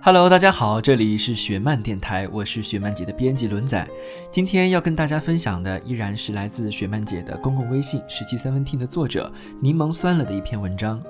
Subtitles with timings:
[0.00, 3.86] Hello，大家好，这里是雪漫电台，我是雪漫姐的编辑轮仔。
[4.30, 11.02] 今天要跟大家分享的依然是来自雪漫姐的公共微信十七三分 T 的作者柠檬酸了的一篇文章。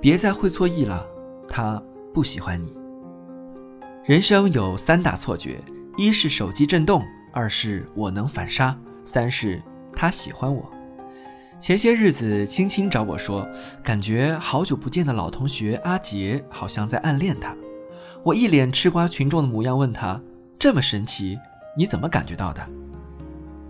[0.00, 1.06] 别再会错意了，
[1.46, 1.80] 他
[2.14, 2.74] 不喜欢你。
[4.06, 5.62] 人生有三大错觉：
[5.98, 10.68] 一是手机震动，二是我能反杀，三是他喜欢我。
[11.60, 13.46] 前些日子，青青找我说，
[13.82, 17.54] 感觉好久不见的老同学阿杰好像在暗恋他。
[18.24, 20.18] 我一脸吃瓜群众的模样，问他
[20.58, 21.38] ：“这么神奇，
[21.76, 22.66] 你怎么感觉到的？”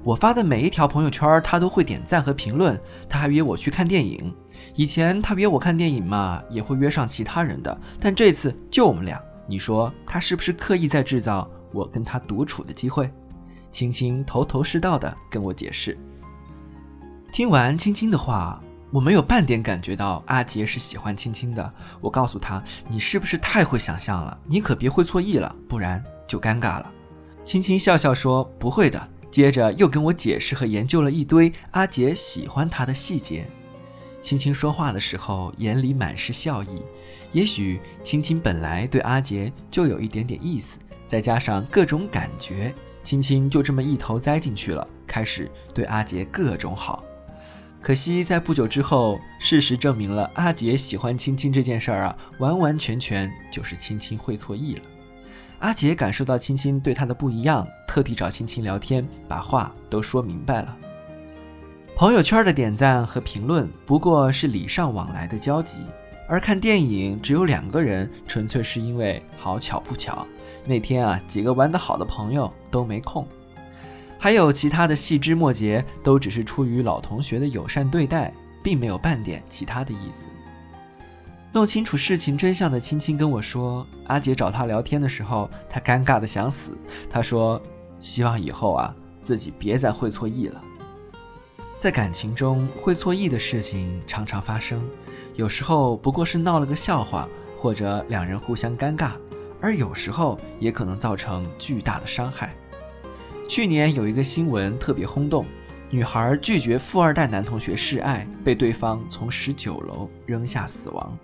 [0.05, 2.81] 我发的每一条朋友圈，他都会点赞和评论。
[3.09, 4.33] 他还约我去看电影。
[4.77, 9.21] 以前他约我看电影嘛，也会约上其他人的，但这次就我们俩。
[9.49, 13.11] 你说他是不是刻意在制造我跟他独处的机会？
[13.73, 15.99] 青青头头是道的跟我解释。
[17.33, 18.63] 听完青青的话。
[18.95, 21.75] 我没有半点感觉到阿杰是喜欢青青的。
[22.01, 24.39] 我告诉他：“你是不是太会想象了？
[24.47, 26.93] 你可别会错意了，不然就尴尬了。”
[27.45, 33.45] 青青笑笑说：“不会的。”接着又跟我解释和研究了一堆阿杰喜欢他的细节。
[34.21, 36.81] 青青说话的时候眼里满是笑意。
[37.33, 40.79] 也许青青本来对阿杰就有一点点意思，
[41.09, 42.73] 再加上各种感觉，
[43.03, 47.03] 青青就这么一头栽进去了，开始对阿杰各种好。
[47.85, 54.83] 可惜，在不久之后，事实证明了阿杰喜欢青青这件事儿啊，完完全全就是青青会错意了。
[55.59, 60.75] 阿杰感受到青青对他的不一样，特地找青青聊天，把话都说明白了。
[61.95, 65.81] 朋友圈的点赞和评论不过是礼尚往来的交集，
[66.27, 70.27] 而看电影只有两个人，纯粹是因为好巧不巧，
[70.65, 73.29] 那天啊，几个玩得好的朋友都没空。
[74.25, 80.31] 还有其他的细枝末节，都只是出于老同学的友善对待，并没有半点其他的意思。
[81.53, 86.73] 弄清楚事情真相的青青跟我说，阿杰找他聊天的时候，他尴尬的想死。
[87.11, 87.61] 他说
[88.01, 90.65] ：“希望以后啊，自己别再会错意了。”
[91.77, 94.83] 在感情中，会错意的事情常常发生，
[95.35, 99.11] 有时候不过是闹了个笑话，或者两人互相尴尬，
[99.61, 102.57] 而有时候也可能造成巨大的伤害。
[103.55, 105.47] 去年有一个新闻特别轰动，
[105.89, 111.17] 女孩拒绝富二代男同学示爱，被对方从十九楼扔下死亡。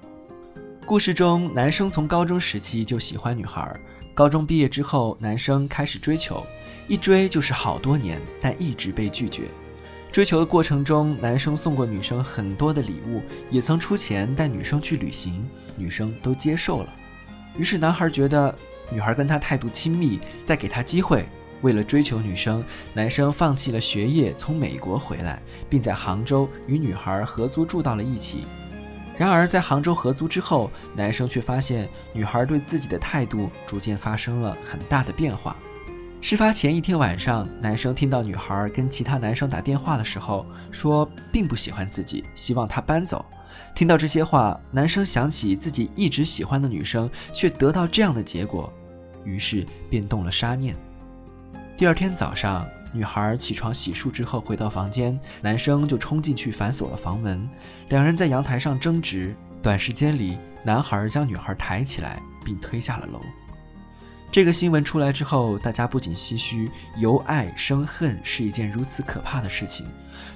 [0.87, 3.77] 故事中，男生从高中时期就喜欢女孩，
[4.15, 6.47] 高中毕业之后，男生开始追求，
[6.87, 9.49] 一追就是好多年，但一直被拒绝。
[10.13, 13.21] 追求的过程中，男生送过女生很多的礼物，
[13.51, 16.95] 也曾出钱带女生去旅行，女生都接受了。
[17.59, 18.57] 于是男孩觉得
[18.93, 21.27] 女孩跟他态度亲密，再给他机会。
[21.63, 28.45] 为了追求女生，男生放弃了学业，从美国回来，并在杭州与女孩合租住到了一起。
[29.17, 35.55] 然而，在杭州合租之后，男生却发现女孩对自己的态度逐渐发生了很大的变化。
[36.23, 43.25] 事发前一天晚上，男生听到女孩跟其他男生打电话的时候，说并不喜欢自己，希望她搬走。
[43.75, 48.73] 听到这些话，男生想起自己一直喜欢的女生，却得到这样的结果，
[49.25, 50.75] 于是便动了杀念。
[51.81, 57.49] 第二天早上，女孩起床洗漱之后回到房间，男生就冲进去反锁了房门。
[57.89, 63.23] 两人在阳台上争执，短时间里，男孩将女孩抬起来并推下了楼。
[64.31, 69.87] 这个新闻出来之后，大家不仅唏嘘由爱生恨是一件如此可怕的事情，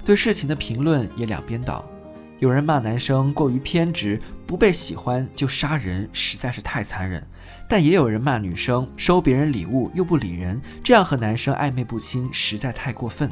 [0.03, 1.85] 对事情的评论也两边倒。
[2.39, 7.25] 有人骂男生过于偏执，不被喜欢就杀人，实在是太残忍。
[7.67, 13.29] 但也有人骂女生收别人礼物又不理人，这样和男生暧昧不清，实在太过分。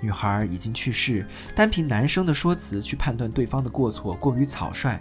[0.00, 1.26] 女孩已经去世，
[1.56, 5.00] 单凭男生的说辞去判断对方的过错过于草率。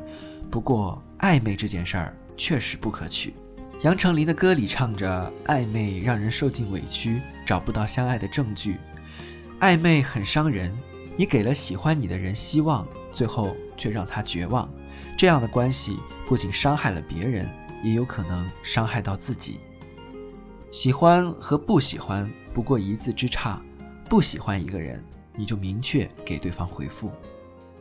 [0.49, 3.35] 不过暧昧这件事儿确实不可取。
[3.81, 8.77] 杨丞琳的歌里唱着：“暧昧让人受尽委屈，找不到相爱的证据。
[9.59, 10.75] 暧昧很伤人，
[11.17, 14.69] 你给了喜欢你的人希望，最后却让他绝望。
[15.17, 15.97] 这样的关系
[16.27, 17.49] 不仅伤害了别人，
[17.83, 19.57] 也有可能伤害到自己。
[20.69, 23.59] 喜欢和不喜欢不过一字之差，
[24.07, 25.03] 不喜欢一个人，
[25.35, 27.11] 你就明确给对方回复。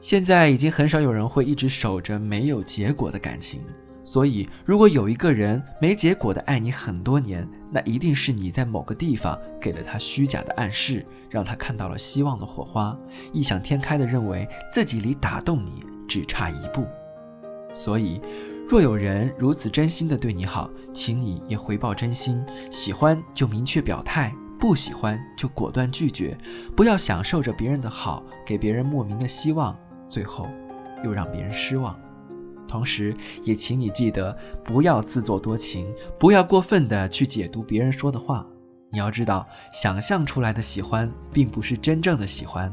[0.00, 3.60] 现在已经很少有人会一直守着没有结果的感情。”
[4.06, 12.96] 所以，如果有一个人没结果的爱你很多年，那一定是你在某个地方给了他虚假的暗示，让他看到了希望的火花，
[13.32, 16.86] 异想天开的认为自己离打动你只差一步。
[17.72, 18.20] 所以，
[18.68, 26.38] 若有人如此真心的对你好，请你也回报真心，喜欢就明确表态，不喜欢就果断拒绝，
[26.76, 29.76] 不要享受着别人的好，给别人莫名的希望，
[30.06, 30.48] 最后
[31.02, 31.98] 又让别人失望。
[32.66, 38.46] 同时，也请你记得不要自作多情，不要过分的去解读别人说的话。
[38.90, 42.72] 你要知道，想象出来的喜欢并不是真正的喜欢。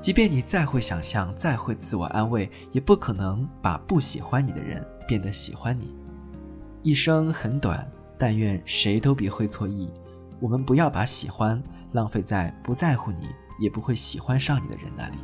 [0.00, 5.94] 即便你再会想象，再会自我安慰，也不可能把不喜欢你的人变得喜欢你。
[6.82, 9.92] 一生很短，但愿谁都别会错意。
[10.40, 11.60] 我们不要把喜欢
[11.92, 13.28] 浪费在不在乎你，
[13.60, 15.18] 也不会喜欢上你的人那里。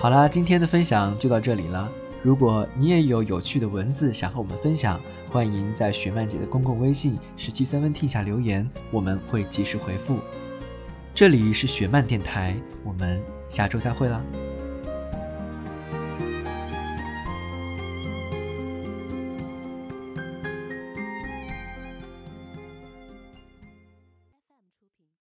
[0.00, 1.90] 好啦，今天的分享就到这里了。
[2.22, 10.20] 如果你也有有趣的文字想和我们分享，欢迎在雪漫姐的公共微信十七三分 T 下留言，我们会及时回复。
[11.12, 12.54] 这里是雪漫电台，
[12.84, 14.24] 我们下周再会了。